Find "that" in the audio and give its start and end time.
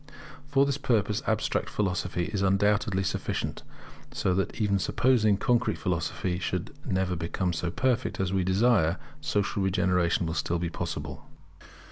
4.33-4.59, 5.35-5.45